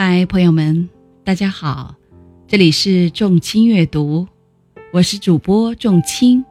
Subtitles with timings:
[0.00, 0.88] 嗨，朋友们，
[1.24, 1.96] 大家好，
[2.46, 4.28] 这里是众卿阅读，
[4.92, 6.44] 我是主播众卿，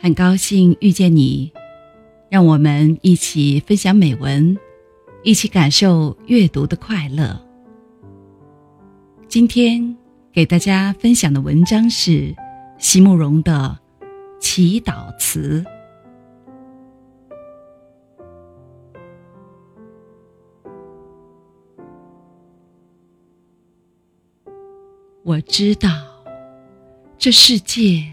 [0.00, 1.52] 很高兴遇见你，
[2.30, 4.56] 让我们一起分享美文，
[5.22, 7.38] 一起感受阅读的快乐。
[9.28, 9.94] 今天
[10.32, 12.34] 给大家分享的文章是
[12.78, 13.78] 席慕容的
[14.40, 15.62] 《祈祷词》。
[25.24, 25.88] 我知道，
[27.16, 28.04] 这世界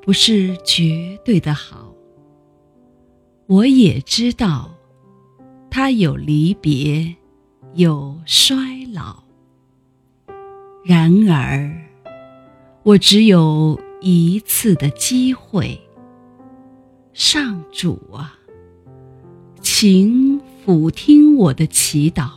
[0.00, 1.92] 不是绝对的好。
[3.46, 4.72] 我也知道，
[5.68, 7.12] 它有离别，
[7.74, 8.56] 有衰
[8.92, 9.24] 老。
[10.84, 11.76] 然而，
[12.84, 15.80] 我只有一次的机会。
[17.12, 18.38] 上主啊，
[19.60, 22.30] 请俯听我的祈祷，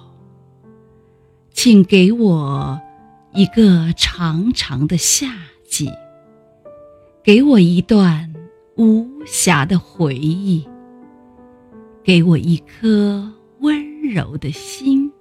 [1.51, 2.81] 请给我。
[3.37, 5.31] 一个长长的夏
[5.63, 5.91] 季，
[7.23, 8.33] 给我一段
[8.77, 10.67] 无暇的回忆，
[12.03, 15.11] 给我一颗温柔的心，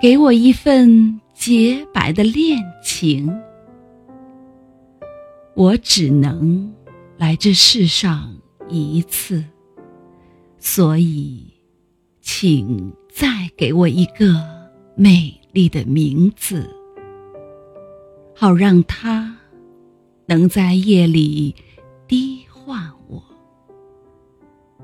[0.00, 3.32] 给我一份洁白的恋情。
[5.54, 6.74] 我只能
[7.16, 8.36] 来这世上
[8.68, 9.44] 一次，
[10.58, 11.46] 所以，
[12.20, 14.34] 请再给我一个
[14.96, 15.38] 美。
[15.54, 16.68] 你的名字，
[18.34, 19.36] 好让他
[20.26, 21.54] 能在夜里
[22.08, 23.22] 低唤我，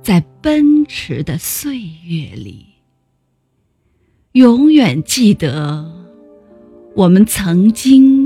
[0.03, 2.67] 在奔驰的岁月里，
[4.33, 5.91] 永远记得
[6.95, 8.18] 我们曾经。